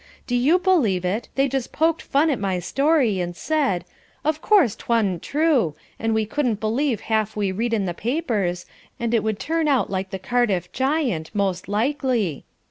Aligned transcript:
Do 0.25 0.35
you 0.35 0.57
believe 0.57 1.05
it, 1.05 1.29
they 1.35 1.47
just 1.47 1.71
poked 1.71 2.01
fun 2.01 2.31
at 2.31 2.39
my 2.39 2.57
story, 2.57 3.19
and 3.19 3.35
said, 3.35 3.85
'of 4.25 4.41
course 4.41 4.75
'twa'n't 4.75 5.21
true, 5.21 5.75
and 5.99 6.15
we 6.15 6.25
couldn't 6.25 6.59
believe 6.59 7.01
half 7.01 7.35
we 7.35 7.51
read 7.51 7.71
in 7.71 7.85
the 7.85 7.93
papers, 7.93 8.65
and 8.99 9.13
it 9.13 9.21
would 9.23 9.39
tura 9.39 9.67
out 9.67 9.91
like 9.91 10.09
the 10.09 10.17
Cardiff 10.17 10.71
giant, 10.71 11.29
most 11.35 11.67
likely.' 11.69 12.45